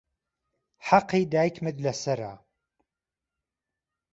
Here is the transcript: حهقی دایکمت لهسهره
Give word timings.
حهقی 0.87 1.25
دایکمت 1.25 1.75
لهسهره 1.81 2.39